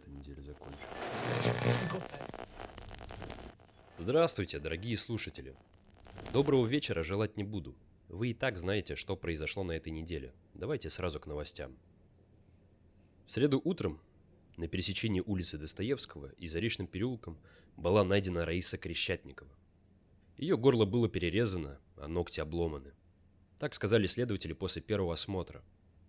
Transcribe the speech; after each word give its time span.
этой 0.00 0.12
неделе 0.12 0.42
закончу. 0.42 0.78
Здравствуйте, 3.98 4.58
дорогие 4.58 4.96
слушатели. 4.96 5.54
Доброго 6.32 6.66
вечера 6.66 7.02
желать 7.02 7.36
не 7.36 7.44
буду. 7.44 7.76
Вы 8.08 8.30
и 8.30 8.34
так 8.34 8.58
знаете, 8.58 8.96
что 8.96 9.16
произошло 9.16 9.62
на 9.62 9.72
этой 9.72 9.90
неделе. 9.90 10.32
Давайте 10.54 10.90
сразу 10.90 11.20
к 11.20 11.26
новостям. 11.26 11.76
В 13.26 13.32
среду 13.32 13.60
утром 13.62 14.00
на 14.56 14.68
пересечении 14.68 15.22
улицы 15.24 15.58
Достоевского 15.58 16.32
и 16.38 16.48
Заречным 16.48 16.86
переулком 16.86 17.38
была 17.76 18.02
найдена 18.02 18.44
Раиса 18.44 18.78
Крещатникова. 18.78 19.50
Ее 20.36 20.56
горло 20.56 20.86
было 20.86 21.08
перерезано, 21.08 21.78
а 21.96 22.08
ногти 22.08 22.40
обломаны. 22.40 22.92
Так 23.58 23.74
сказали 23.74 24.06
следователи 24.06 24.54
после 24.54 24.82
первого 24.82 25.12
осмотра. 25.12 25.62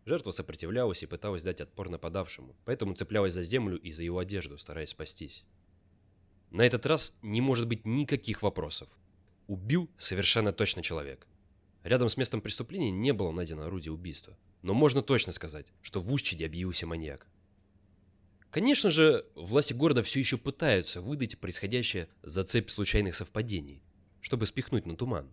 Жертва 0.05 0.32
сопротивлялась 0.32 1.04
и 1.04 1.08
пыталась 1.08 1.44
дать 1.44 1.62
отпор 1.62 1.90
нападавшему, 1.90 2.55
поэтому 2.66 2.96
цеплялась 2.96 3.34
за 3.34 3.44
землю 3.44 3.80
и 3.80 3.92
за 3.92 4.04
его 4.04 4.20
одежду, 4.20 4.58
стараясь 4.58 4.90
спастись. 4.90 5.46
На 6.50 6.64
этот 6.64 6.86
раз 6.86 7.16
не 7.22 7.40
может 7.40 7.68
быть 7.68 7.86
никаких 7.86 8.42
вопросов. 8.42 8.98
Убил 9.48 9.90
совершенно 9.98 10.52
точно 10.52 10.82
человек. 10.82 11.28
Рядом 11.84 12.09
с 12.09 12.18
местом 12.18 12.42
преступления 12.42 12.92
не 12.92 13.14
было 13.14 13.32
найдено 13.32 13.64
орудие 13.64 13.92
убийства. 13.92 14.38
Но 14.62 14.73
можно 14.73 15.02
точно 15.02 15.34
сказать, 15.34 15.72
что 15.82 16.00
в 16.00 16.14
Ущеде 16.14 16.45
объявился 16.45 16.86
маньяк. 16.86 17.28
Конечно 18.52 18.92
же, 18.92 19.26
власти 19.36 19.73
города 19.73 20.04
все 20.04 20.20
еще 20.20 20.38
пытаются 20.38 21.02
выдать 21.02 21.40
происходящее 21.40 22.09
за 22.22 22.44
цепь 22.44 22.70
случайных 22.70 23.16
совпадений, 23.16 23.81
чтобы 24.20 24.45
спихнуть 24.45 24.86
на 24.86 24.95
туман. 24.95 25.31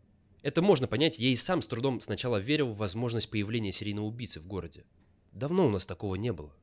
Это 0.49 0.63
можно 0.63 0.89
понять, 0.89 1.19
я 1.19 1.29
и 1.29 1.37
сам 1.37 1.61
с 1.61 1.67
трудом 1.67 2.01
сначала 2.01 2.39
верил 2.39 2.73
в 2.73 2.79
возможность 2.79 3.29
появления 3.29 3.71
серийного 3.71 4.07
убийцы 4.07 4.41
в 4.41 4.47
городе. 4.47 4.87
Давно 5.33 5.67
у 5.67 5.71
нас 5.71 5.85
такого 5.85 6.15
не 6.15 6.33
было. 6.33 6.57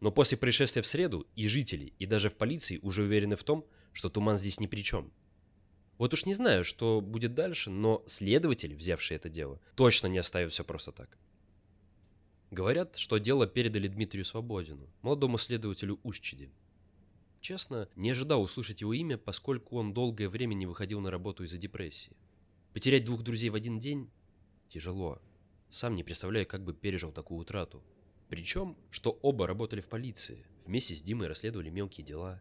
Но 0.00 0.10
после 0.10 0.36
происшествия 0.36 0.82
в 0.82 0.88
среду 0.88 1.24
и 1.36 1.46
жители, 1.46 1.92
и 2.00 2.06
даже 2.06 2.30
в 2.30 2.34
полиции 2.34 2.80
уже 2.82 3.04
уверены 3.04 3.36
в 3.36 3.44
том, 3.44 3.64
что 3.92 4.10
туман 4.10 4.38
здесь 4.38 4.58
ни 4.58 4.66
при 4.66 4.80
чем. 4.80 5.12
Вот 5.98 6.14
уж 6.14 6.26
не 6.26 6.34
знаю, 6.34 6.64
что 6.64 7.00
будет 7.00 7.34
дальше, 7.34 7.70
но 7.70 8.02
следователи, 8.08 8.74
взявшие 8.74 9.14
это 9.14 9.28
дело, 9.28 9.60
точно 9.76 10.08
не 10.08 10.18
оставят 10.18 10.52
все 10.52 10.64
просто 10.64 10.90
так. 10.90 11.16
Говорят, 12.50 12.96
что 12.96 13.18
дело 13.18 13.46
передали 13.46 13.86
Дмитрию 13.86 14.24
Свободину, 14.24 14.88
молодому 15.02 15.38
следователю 15.38 16.00
Ущеди. 16.02 16.50
Честно, 17.40 17.88
не 17.94 18.10
ожидал 18.10 18.42
услышать 18.42 18.80
его 18.80 18.92
имя, 18.94 19.16
поскольку 19.16 19.76
он 19.76 19.94
долгое 19.94 20.28
время 20.28 20.54
не 20.54 20.66
выходил 20.66 20.98
на 20.98 21.12
работу 21.12 21.44
из-за 21.44 21.56
депрессии. 21.56 22.16
Потерять 22.78 23.04
двух 23.04 23.24
друзей 23.24 23.50
в 23.50 23.56
один 23.56 23.80
день 23.80 24.08
тяжело. 24.68 25.20
Сам 25.68 25.96
не 25.96 26.04
представляю, 26.04 26.46
как 26.46 26.62
бы 26.62 26.72
пережил 26.72 27.10
такую 27.10 27.40
утрату. 27.40 27.82
Причем, 28.28 28.76
что 28.92 29.18
оба 29.20 29.48
работали 29.48 29.80
в 29.80 29.88
полиции, 29.88 30.46
вместе 30.64 30.94
с 30.94 31.02
Димой 31.02 31.26
расследовали 31.26 31.70
мелкие 31.70 32.06
дела. 32.06 32.40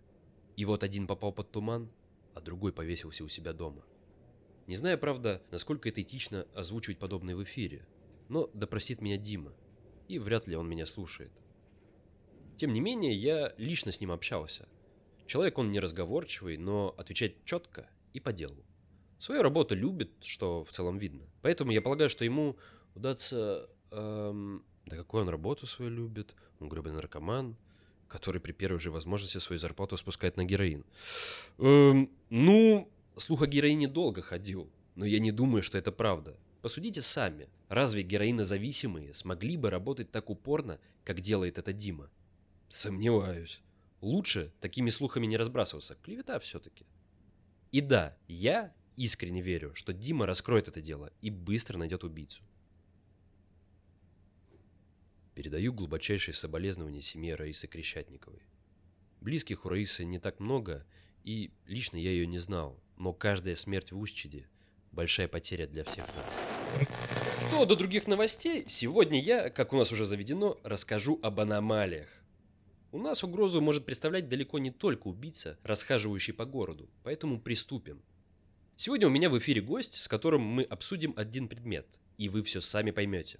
И 0.55 0.63
вот 0.63 0.83
один 0.83 1.07
попал 1.07 1.33
под 1.33 1.49
туман, 1.49 1.89
а 2.35 2.41
другой 2.41 2.71
повесился 2.71 3.23
у 3.23 3.27
себя 3.27 3.51
дома. 3.51 3.83
Не 4.67 4.75
знаю, 4.75 4.99
правда, 4.99 5.41
насколько 5.49 5.89
это 5.89 6.03
этично 6.03 6.45
озвучивать 6.53 6.99
подобное 6.99 7.35
в 7.35 7.43
эфире, 7.43 7.87
но 8.29 8.45
допросит 8.53 9.01
меня 9.01 9.17
Дима– 9.17 9.55
и 10.07 10.19
вряд 10.19 10.45
ли 10.45 10.55
он 10.55 10.69
меня 10.69 10.85
слушает. 10.85 11.31
Тем 12.57 12.73
не 12.73 12.79
менее, 12.79 13.15
я 13.15 13.55
лично 13.57 13.91
с 13.91 13.99
ним 13.99 14.11
общался. 14.11 14.67
Человек 15.25 15.57
он 15.57 15.71
неразговорчивый, 15.71 16.57
но 16.57 16.93
отвечает 16.95 17.43
четко 17.43 17.89
и 18.13 18.19
по 18.19 18.31
делу. 18.31 18.63
Свою 19.19 19.41
работу 19.41 19.75
любит, 19.75 20.11
что 20.21 20.63
в 20.63 20.71
целом 20.71 20.97
видно. 20.97 21.23
Поэтому 21.41 21.71
я 21.71 21.81
полагаю, 21.81 22.09
что 22.09 22.25
ему 22.25 22.57
удастся... 22.95 23.67
Эм, 23.91 24.63
да 24.85 24.95
какую 24.95 25.23
он 25.23 25.29
работу 25.29 25.65
свою 25.65 25.91
любит? 25.91 26.35
Он 26.59 26.69
грубый 26.69 26.93
наркоман, 26.93 27.57
который 28.07 28.39
при 28.39 28.51
первой 28.51 28.79
же 28.79 28.91
возможности 28.91 29.39
свою 29.39 29.59
зарплату 29.59 29.97
спускает 29.97 30.37
на 30.37 30.45
героин. 30.45 30.85
Эм, 31.57 32.11
ну, 32.29 32.91
слух 33.15 33.41
о 33.41 33.47
героине 33.47 33.87
долго 33.87 34.21
ходил, 34.21 34.69
но 34.95 35.05
я 35.05 35.19
не 35.19 35.31
думаю, 35.31 35.63
что 35.63 35.77
это 35.77 35.91
правда. 35.91 36.37
Посудите 36.61 37.01
сами. 37.01 37.49
Разве 37.69 38.03
героинозависимые 38.03 39.13
смогли 39.13 39.57
бы 39.57 39.69
работать 39.69 40.11
так 40.11 40.29
упорно, 40.29 40.79
как 41.03 41.21
делает 41.21 41.57
это 41.57 41.73
Дима? 41.73 42.09
Сомневаюсь. 42.69 43.61
Лучше 44.01 44.53
такими 44.59 44.89
слухами 44.89 45.25
не 45.25 45.37
разбрасываться. 45.37 45.95
Клевета 46.03 46.39
все-таки. 46.39 46.85
И 47.71 47.81
да, 47.81 48.15
я 48.27 48.73
искренне 48.97 49.41
верю, 49.41 49.73
что 49.75 49.93
Дима 49.93 50.25
раскроет 50.25 50.67
это 50.67 50.81
дело 50.81 51.13
и 51.21 51.29
быстро 51.29 51.77
найдет 51.77 52.03
убийцу. 52.03 52.43
Передаю 55.33 55.71
глубочайшие 55.71 56.33
соболезнования 56.33 57.01
семье 57.01 57.35
Раисы 57.35 57.67
Крещатниковой. 57.67 58.41
Близких 59.21 59.65
у 59.65 59.69
Раисы 59.69 60.03
не 60.03 60.19
так 60.19 60.41
много, 60.41 60.85
и 61.23 61.51
лично 61.65 61.97
я 61.97 62.11
ее 62.11 62.27
не 62.27 62.39
знал, 62.39 62.77
но 62.97 63.13
каждая 63.13 63.55
смерть 63.55 63.91
в 63.91 63.97
Устчиде– 63.97 64.49
большая 64.97 65.27
потеря 65.27 65.67
для 65.67 65.83
всех 65.83 66.07
нас. 66.15 66.25
Что 67.47 67.65
до 67.65 67.75
других 67.75 68.07
новостей, 68.07 68.65
сегодня 68.67 69.21
я, 69.21 69.51
как 69.51 69.71
у 69.71 69.77
нас 69.77 69.91
уже 69.91 70.05
заведено, 70.05 70.57
расскажу 70.63 71.19
об 71.21 71.39
аномалиях. 71.39 72.09
У 72.91 72.97
нас 72.97 73.23
угрозу 73.23 73.61
может 73.61 73.85
представлять 73.85 74.27
далеко 74.27 74.57
не 74.57 74.71
только 74.71 75.07
убийца, 75.07 75.59
расхаживающий 75.61 76.33
по 76.33 76.45
городу, 76.45 76.89
поэтому 77.03 77.39
приступим. 77.39 78.01
Сегодня 78.79 79.07
у 79.07 79.09
меня 79.09 79.31
в 79.31 79.37
эфире 79.39 79.59
гость, 79.59 79.95
с 79.95 80.07
которым 80.07 80.41
мы 80.41 80.61
обсудим 80.61 81.11
один 81.17 81.47
предмет, 81.47 81.99
и 82.19 82.29
вы 82.29 82.43
все 82.43 82.61
сами 82.61 82.91
поймете. 82.91 83.39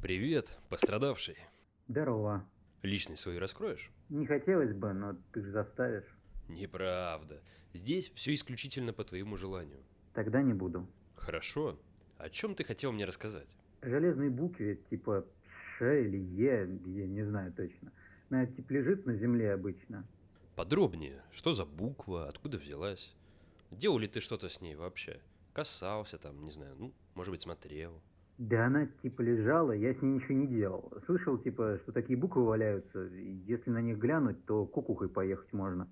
Привет, 0.00 0.56
пострадавший. 0.68 1.36
Здорово. 1.88 2.48
Личность 2.82 3.22
свою 3.22 3.40
раскроешь? 3.40 3.90
Не 4.08 4.24
хотелось 4.24 4.72
бы, 4.72 4.92
но 4.92 5.16
ты 5.32 5.42
же 5.42 5.50
заставишь. 5.50 6.04
Неправда. 6.46 7.42
Здесь 7.74 8.12
все 8.14 8.34
исключительно 8.34 8.92
по 8.92 9.02
твоему 9.02 9.36
желанию. 9.36 9.82
Тогда 10.14 10.42
не 10.42 10.52
буду. 10.52 10.86
Хорошо. 11.16 11.76
О 12.18 12.30
чем 12.30 12.54
ты 12.54 12.62
хотел 12.62 12.92
мне 12.92 13.04
рассказать? 13.04 13.56
Железной 13.82 14.28
букве, 14.28 14.76
типа 14.90 15.26
Ш 15.76 16.02
или 16.02 16.18
Е, 16.18 16.78
я 16.86 17.06
не 17.08 17.24
знаю 17.24 17.52
точно. 17.52 17.90
Она 18.30 18.46
типа 18.46 18.74
лежит 18.74 19.06
на 19.06 19.16
земле 19.16 19.52
обычно. 19.54 20.06
Подробнее. 20.54 21.24
Что 21.32 21.52
за 21.52 21.64
буква, 21.64 22.28
откуда 22.28 22.56
взялась? 22.56 23.16
Делал 23.70 23.98
ли 23.98 24.08
ты 24.08 24.20
что-то 24.20 24.48
с 24.48 24.60
ней 24.60 24.74
вообще? 24.74 25.20
Касался 25.52 26.18
там, 26.18 26.44
не 26.44 26.50
знаю, 26.50 26.74
ну, 26.78 26.92
может 27.14 27.30
быть, 27.32 27.40
смотрел. 27.40 28.00
Да 28.38 28.66
она 28.66 28.86
типа 29.02 29.20
лежала, 29.20 29.72
я 29.72 29.92
с 29.92 30.00
ней 30.00 30.14
ничего 30.14 30.34
не 30.34 30.46
делал. 30.46 30.92
Слышал, 31.04 31.36
типа, 31.38 31.78
что 31.82 31.92
такие 31.92 32.18
буквы 32.18 32.44
валяются, 32.44 33.00
если 33.46 33.70
на 33.70 33.82
них 33.82 33.98
глянуть, 33.98 34.44
то 34.46 34.64
кукухой 34.64 35.08
поехать 35.08 35.52
можно. 35.52 35.88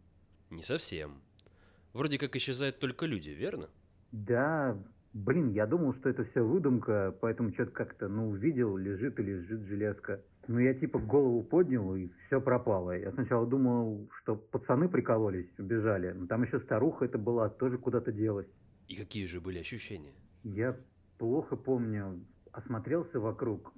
Не 0.48 0.62
совсем. 0.62 1.20
Вроде 1.92 2.18
как 2.18 2.34
исчезают 2.36 2.78
только 2.78 3.06
люди, 3.06 3.30
верно? 3.30 3.68
Да, 4.12 4.78
Блин, 5.24 5.50
я 5.50 5.66
думал, 5.66 5.94
что 5.94 6.10
это 6.10 6.24
все 6.26 6.42
выдумка, 6.42 7.12
поэтому 7.20 7.52
что-то 7.52 7.72
как-то, 7.72 8.08
ну, 8.08 8.28
увидел, 8.30 8.76
лежит 8.76 9.18
и 9.18 9.22
лежит 9.22 9.62
железка. 9.62 10.20
Ну, 10.46 10.60
я 10.60 10.74
типа 10.74 11.00
голову 11.00 11.42
поднял, 11.42 11.96
и 11.96 12.08
все 12.26 12.40
пропало. 12.40 12.96
Я 12.96 13.10
сначала 13.12 13.44
думал, 13.44 14.08
что 14.22 14.36
пацаны 14.36 14.88
прикололись, 14.88 15.48
убежали. 15.58 16.12
Но 16.12 16.26
там 16.26 16.44
еще 16.44 16.60
старуха 16.60 17.04
это 17.04 17.18
была, 17.18 17.48
тоже 17.48 17.78
куда-то 17.78 18.12
делась. 18.12 18.46
И 18.86 18.94
какие 18.94 19.26
же 19.26 19.40
были 19.40 19.58
ощущения? 19.58 20.14
Я 20.44 20.76
плохо 21.18 21.56
помню. 21.56 22.20
Осмотрелся 22.52 23.18
вокруг. 23.18 23.72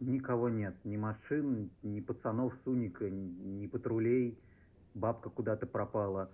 Никого 0.00 0.48
нет. 0.48 0.74
Ни 0.82 0.96
машин, 0.96 1.70
ни 1.84 2.00
пацанов 2.00 2.52
с 2.64 2.66
уника, 2.66 3.08
ни 3.08 3.66
патрулей. 3.68 4.36
Бабка 4.94 5.30
куда-то 5.30 5.66
пропала. 5.66 6.32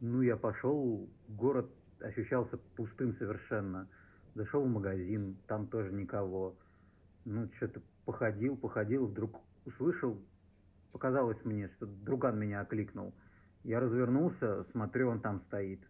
Ну, 0.00 0.20
я 0.20 0.36
пошел, 0.36 1.08
город 1.28 1.70
ощущался 2.04 2.58
пустым 2.76 3.16
совершенно. 3.16 3.88
Зашел 4.34 4.64
в 4.64 4.68
магазин, 4.68 5.36
там 5.46 5.66
тоже 5.66 5.92
никого. 5.92 6.56
Ну, 7.24 7.48
что-то 7.56 7.80
походил, 8.04 8.56
походил, 8.56 9.06
вдруг 9.06 9.40
услышал, 9.64 10.18
показалось 10.92 11.42
мне, 11.44 11.68
что 11.76 11.86
друган 11.86 12.38
меня 12.38 12.60
окликнул. 12.60 13.14
Я 13.62 13.80
развернулся, 13.80 14.64
смотрю, 14.72 15.08
он 15.08 15.20
там 15.20 15.40
стоит. 15.46 15.80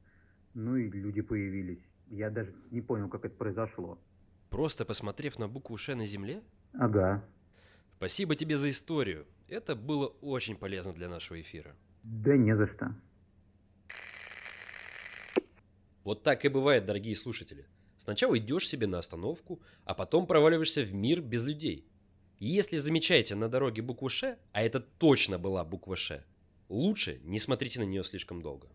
Ну 0.55 0.77
и 0.77 0.89
люди 0.91 1.23
появились. 1.23 1.81
Я 2.09 2.31
даже 2.31 2.55
не 2.71 2.81
понял, 2.81 3.09
как 3.09 3.25
это 3.25 3.35
произошло. 3.35 3.99
Просто 4.51 4.85
посмотрев 4.85 5.39
на 5.39 5.49
букву 5.49 5.77
«Ш» 5.77 5.97
на 5.97 6.07
земле? 6.07 6.43
Ага. 6.75 7.25
Спасибо 7.97 8.37
тебе 8.37 8.57
за 8.57 8.71
историю. 8.71 9.27
Это 9.49 9.75
было 9.75 10.07
очень 10.21 10.57
полезно 10.57 10.93
для 10.93 11.09
нашего 11.09 11.41
эфира. 11.41 11.75
Да 12.05 12.37
не 12.37 12.57
за 12.57 12.69
что. 12.69 12.95
Вот 16.05 16.23
так 16.23 16.45
и 16.45 16.49
бывает, 16.49 16.85
дорогие 16.85 17.17
слушатели. 17.17 17.67
Сначала 17.97 18.37
идешь 18.37 18.69
себе 18.69 18.87
на 18.87 18.99
остановку, 18.99 19.63
а 19.85 19.95
потом 19.95 20.27
проваливаешься 20.27 20.83
в 20.83 20.93
мир 20.93 21.23
без 21.23 21.45
людей. 21.45 21.87
И 22.39 22.47
если 22.47 22.77
замечаете 22.77 23.35
на 23.35 23.49
дороге 23.49 23.81
букву 23.81 24.11
«Ш», 24.11 24.39
а 24.53 24.63
это 24.63 24.81
точно 24.81 25.39
была 25.39 25.65
буква 25.65 25.97
«Ш», 25.97 26.23
лучше 26.69 27.21
не 27.25 27.39
смотрите 27.39 27.81
на 27.81 27.85
нее 27.85 28.05
слишком 28.05 28.43
долго. 28.43 28.69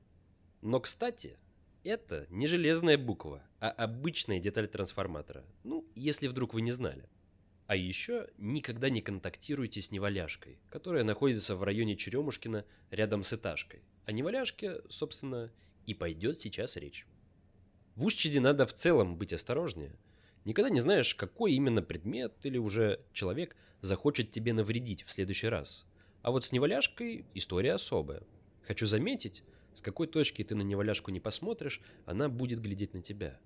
Но, 0.61 0.79
кстати, 0.79 1.37
это 1.83 2.25
не 2.29 2.47
железная 2.47 2.97
буква, 2.97 3.43
а 3.59 3.69
обычная 3.69 4.39
деталь 4.39 4.67
трансформатора. 4.67 5.45
Ну, 5.63 5.87
если 5.95 6.27
вдруг 6.27 6.55
вы 6.55 6.61
не 6.61 6.71
знали. 6.71 7.07
А 7.67 7.75
еще 7.75 8.27
никогда 8.39 8.89
не 8.89 9.01
контактируйте 9.01 9.81
с 9.81 9.91
неваляшкой, 9.91 10.57
которая 10.71 11.03
находится 11.03 11.55
в 11.55 11.61
районе 11.61 11.95
Черемушкина 11.95 12.65
рядом 12.89 13.23
с 13.23 13.33
этажкой. 13.33 13.83
О 14.05 14.11
неваляшке, 14.11 14.81
собственно, 14.89 15.51
и 15.85 15.93
пойдет 15.93 16.39
сейчас 16.39 16.75
речь. 16.75 17.05
В 17.99 18.05
Ущеде 18.05 18.39
надо 18.39 18.65
в 18.65 18.71
целом 18.71 19.17
быть 19.17 19.33
осторожнее. 19.33 19.93
Никогда 20.45 20.69
не 20.69 20.79
знаешь, 20.79 21.13
какой 21.15 21.51
именно 21.51 21.81
предмет 21.81 22.33
или 22.45 22.57
уже 22.57 23.01
человек 23.11 23.57
захочет 23.81 24.31
тебе 24.31 24.53
навредить 24.53 25.03
в 25.03 25.11
следующий 25.11 25.49
раз. 25.49 25.85
А 26.21 26.31
вот 26.31 26.45
с 26.45 26.53
неваляшкой 26.53 27.25
история 27.33 27.73
особая. 27.73 28.23
Хочу 28.61 28.85
заметить, 28.85 29.43
с 29.73 29.81
какой 29.81 30.07
точки 30.07 30.45
ты 30.45 30.55
на 30.55 30.61
неваляшку 30.61 31.11
не 31.11 31.19
посмотришь, 31.19 31.81
она 32.05 32.29
будет 32.29 32.61
глядеть 32.61 32.93
на 32.93 33.01
тебя. 33.01 33.37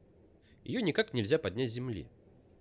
Ее 0.63 0.83
никак 0.83 1.15
нельзя 1.15 1.39
поднять 1.39 1.71
с 1.71 1.73
земли. 1.73 2.07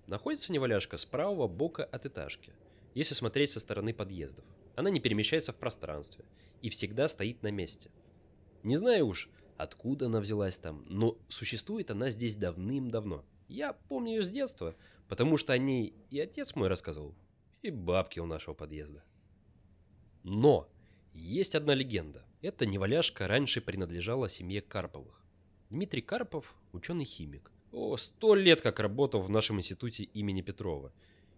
Находится 0.06 0.50
неваляшка 0.50 0.96
с 0.96 1.04
правого 1.04 1.46
бока 1.46 1.84
от 1.84 2.06
этажки, 2.06 2.54
если 2.94 3.12
смотреть 3.12 3.50
со 3.50 3.60
стороны 3.60 3.92
подъездов. 3.92 4.46
Она 4.76 4.88
не 4.88 5.00
перемещается 5.00 5.52
в 5.52 5.58
пространстве 5.58 6.24
и 6.62 6.70
всегда 6.70 7.06
стоит 7.06 7.42
на 7.42 7.50
месте. 7.50 7.90
Не 8.62 8.76
знаю 8.76 9.08
уж, 9.08 9.28
откуда 9.62 10.06
она 10.06 10.20
взялась 10.20 10.58
там, 10.58 10.84
но 10.88 11.18
существует 11.28 11.90
она 11.90 12.10
здесь 12.10 12.36
давным-давно. 12.36 13.24
Я 13.48 13.72
помню 13.72 14.12
ее 14.12 14.24
с 14.24 14.30
детства, 14.30 14.74
потому 15.08 15.36
что 15.36 15.52
о 15.52 15.58
ней 15.58 15.94
и 16.10 16.20
отец 16.20 16.54
мой 16.54 16.68
рассказывал, 16.68 17.14
и 17.62 17.70
бабки 17.70 18.18
у 18.18 18.26
нашего 18.26 18.54
подъезда. 18.54 19.04
Но 20.22 20.68
есть 21.12 21.54
одна 21.54 21.74
легенда. 21.74 22.24
Эта 22.40 22.66
неваляшка 22.66 23.28
раньше 23.28 23.60
принадлежала 23.60 24.28
семье 24.28 24.60
Карповых. 24.62 25.22
Дмитрий 25.70 26.02
Карпов– 26.02 26.54
ученый-химик. 26.72 27.50
О, 27.72 27.96
сто 27.96 28.34
лет 28.34 28.60
как 28.60 28.80
работал 28.80 29.20
в 29.20 29.30
нашем 29.30 29.58
институте 29.58 30.04
имени 30.04 30.42
Петрова. 30.42 30.92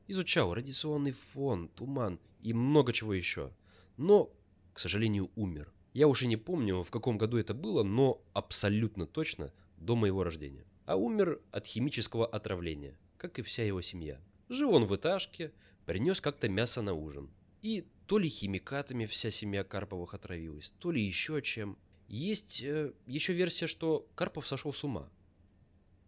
Изучал 0.06 0.52
радиационный 0.54 1.12
фон, 1.12 1.68
туман 1.68 2.18
и 2.40 2.52
много 2.52 2.92
чего 2.92 3.14
еще. 3.14 3.52
Но, 3.96 4.32
к 4.72 4.80
сожалению, 4.80 5.30
умер. 5.36 5.72
Я 5.94 6.08
уже 6.08 6.26
не 6.26 6.36
помню, 6.36 6.82
в 6.82 6.90
каком 6.90 7.16
году 7.16 7.38
это 7.38 7.54
было, 7.54 7.84
но 7.84 8.20
абсолютно 8.32 9.06
точно 9.06 9.52
до 9.76 9.94
моего 9.94 10.24
рождения. 10.24 10.66
А 10.86 10.96
умер 10.96 11.40
от 11.52 11.66
химического 11.68 12.26
отравления, 12.26 12.98
как 13.16 13.38
и 13.38 13.42
вся 13.42 13.62
его 13.62 13.80
семья. 13.80 14.20
Жил 14.48 14.74
он 14.74 14.86
в 14.86 14.96
этажке, 14.96 15.52
принес 15.86 16.20
как-то 16.20 16.48
мясо 16.48 16.82
на 16.82 16.94
ужин. 16.94 17.30
И 17.62 17.86
то 18.06 18.18
ли 18.18 18.28
химикатами 18.28 19.06
вся 19.06 19.30
семья 19.30 19.62
Карповых 19.62 20.14
отравилась, 20.14 20.74
то 20.80 20.90
ли 20.90 21.00
еще 21.00 21.40
чем. 21.42 21.78
Есть 22.08 22.60
э, 22.62 22.92
еще 23.06 23.32
версия, 23.32 23.68
что 23.68 24.08
Карпов 24.16 24.48
сошел 24.48 24.72
с 24.72 24.82
ума. 24.82 25.08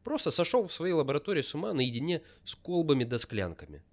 Просто 0.02 0.32
сошел 0.32 0.66
в 0.66 0.72
своей 0.72 0.94
лаборатории 0.94 1.42
с 1.42 1.54
ума 1.54 1.72
наедине 1.72 2.22
с 2.42 2.56
колбами 2.56 3.04
да 3.04 3.18
склянками. 3.18 3.84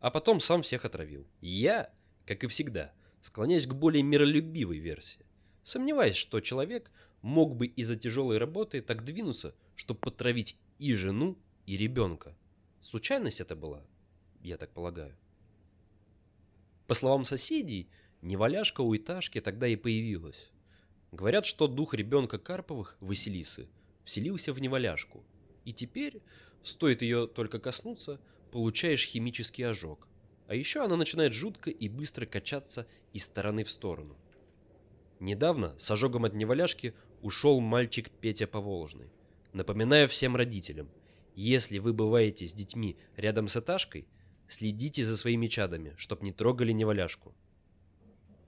А 0.00 0.10
потом 0.10 0.40
сам 0.40 0.62
всех 0.62 0.86
отравил. 0.86 1.26
Я, 1.42 1.92
как 2.24 2.42
и 2.42 2.46
всегда, 2.46 2.92
склоняюсь 3.20 3.66
к 3.66 3.74
более 3.74 4.02
миролюбивой 4.02 4.78
версии. 4.78 5.26
Сомневаюсь, 5.64 6.16
что 6.16 6.40
человек 6.40 6.90
мог 7.22 7.56
бы 7.56 7.66
из-за 7.66 7.96
тяжелой 7.96 8.38
работы 8.38 8.80
так 8.80 9.04
двинуться, 9.04 9.54
чтобы 9.76 10.00
потравить 10.00 10.56
и 10.78 10.94
жену, 10.94 11.38
и 11.66 11.76
ребенка. 11.76 12.36
Случайность 12.80 13.40
это 13.40 13.54
была, 13.54 13.84
я 14.42 14.56
так 14.56 14.70
полагаю. 14.70 15.16
По 16.86 16.94
словам 16.94 17.24
соседей, 17.24 17.88
неваляшка 18.22 18.80
у 18.80 18.96
этажки 18.96 19.40
тогда 19.40 19.68
и 19.68 19.76
появилась. 19.76 20.50
Говорят, 21.12 21.46
что 21.46 21.68
дух 21.68 21.94
ребенка 21.94 22.38
Карповых, 22.38 22.96
Василисы, 23.00 23.68
вселился 24.04 24.52
в 24.52 24.60
неваляшку– 24.60 25.24
и 25.64 25.72
теперь, 25.72 26.20
стоит 26.62 27.02
ее 27.02 27.26
только 27.26 27.58
коснуться, 27.58 28.20
получаешь 28.50 29.06
химический 29.06 29.66
ожог. 29.66 30.08
А 30.48 30.54
еще 30.54 30.84
она 30.84 30.96
начинает 30.96 31.32
жутко 31.32 31.70
и 31.70 31.88
быстро 31.88 32.26
качаться 32.26 32.86
из 33.12 33.24
стороны 33.24 33.64
в 33.64 33.70
сторону. 33.70 34.16
Недавно 35.22 35.72
с 35.78 35.88
ожогом 35.88 36.24
от 36.24 36.34
неваляшки 36.34 36.94
ушел 37.20 37.60
мальчик 37.60 38.10
Петя 38.10 38.48
Поволжный. 38.48 39.12
Напоминаю 39.52 40.08
всем 40.08 40.34
родителям, 40.34 40.90
если 41.36 41.78
вы 41.78 41.92
бываете 41.92 42.48
с 42.48 42.52
детьми 42.52 42.96
рядом 43.16 43.46
с 43.46 43.56
этажкой, 43.56 44.08
следите 44.48 45.04
за 45.04 45.16
своими 45.16 45.46
чадами, 45.46 45.94
чтоб 45.96 46.22
не 46.22 46.32
трогали 46.32 46.72
неваляшку. 46.72 47.36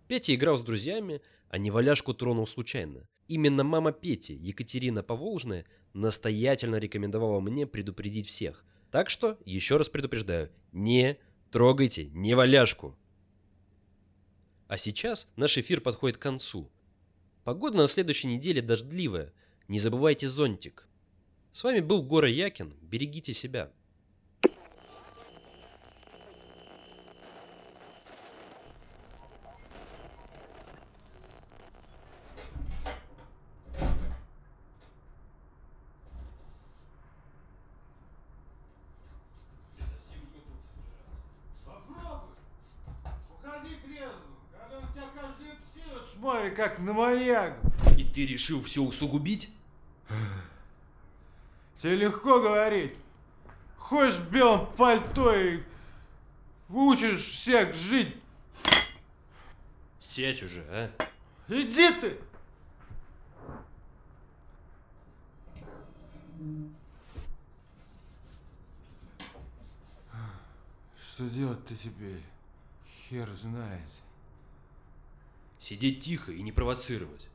Петя 0.09 0.35
играл 0.35 0.59
с 0.59 0.65
друзьями, 0.65 1.23
а 1.49 1.59
неваляшку 1.59 2.12
тронул 2.12 2.49
случайно. 2.49 3.09
Именно 3.29 3.62
мама 3.62 3.93
Пети, 3.93 4.32
Екатерина 4.32 5.05
Поволжная, 5.05 5.67
настоятельно 5.93 6.81
рекомендовала 6.81 7.38
мне 7.38 7.69
предупредить 7.69 8.26
всех. 8.26 8.65
Так 8.91 9.11
что, 9.11 9.38
еще 9.44 9.76
раз 9.76 9.88
предупреждаю, 9.88 10.50
не 10.73 11.19
трогайте 11.53 12.06
неваляшку. 12.06 12.99
А 14.66 14.78
сейчас 14.78 15.28
наш 15.37 15.58
эфир 15.58 15.81
подходит 15.81 16.16
к 16.16 16.22
концу. 16.22 16.70
Погода 17.44 17.76
на 17.76 17.87
следующей 17.87 18.28
неделе 18.28 18.62
дождливая. 18.62 19.32
Не 19.69 19.78
забывайте 19.78 20.28
зонтик. 20.28 20.88
С 21.52 21.62
вами 21.62 21.81
был 21.81 22.02
Гора 22.02 22.28
Якин. 22.28 22.75
Берегите 22.81 23.34
себя. 23.34 23.70
Смотри, 46.25 46.50
как 46.53 46.79
на 46.79 46.94
маяк. 46.94 47.59
И 47.99 48.05
ты 48.05 48.25
решил 48.25 48.62
все 48.62 48.82
усугубить? 48.82 49.50
Тебе 51.79 51.97
легко 51.97 52.41
говорить. 52.41 52.94
Ходишь 53.76 54.15
в 54.15 54.31
белом 54.31 54.75
пальто 54.75 55.35
и 55.35 55.61
учишь 56.71 57.26
всех 57.26 57.75
жить. 57.75 58.17
Сядь 59.99 60.43
уже, 60.43 60.65
а? 60.71 60.91
Иди 61.49 61.93
ты! 61.93 62.19
Что 71.02 71.28
делать-то 71.28 71.76
теперь? 71.76 72.23
Хер 73.11 73.28
знает. 73.37 73.90
Сидеть 75.64 76.04
тихо 76.04 76.30
и 76.30 76.42
не 76.42 76.52
провоцировать. 76.52 77.26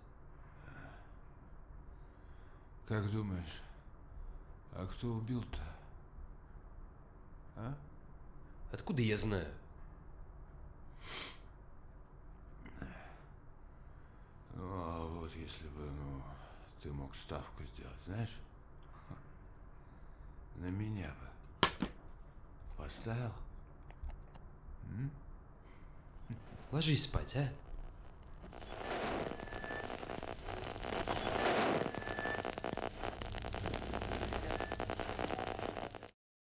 Как 2.88 3.12
думаешь, 3.12 3.63
а 4.71 4.86
кто 4.86 5.07
убил-то? 5.07 5.63
А? 7.55 7.75
Откуда 8.71 9.01
я 9.01 9.17
знаю? 9.17 9.51
Ну, 14.53 14.62
а 14.63 15.07
вот 15.07 15.36
если 15.36 15.67
бы, 15.69 15.89
ну, 15.89 16.21
ты 16.83 16.91
мог 16.91 17.15
ставку 17.15 17.63
сделать, 17.63 18.00
знаешь? 18.05 18.38
На 20.57 20.67
меня 20.67 21.15
бы. 21.19 21.79
Поставил? 22.77 23.33
М? 24.83 25.09
Ложись 26.71 27.05
спать, 27.05 27.36
а? 27.36 27.51